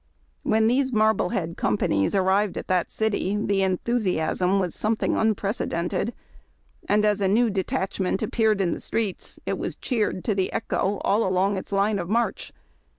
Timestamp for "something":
4.73-5.15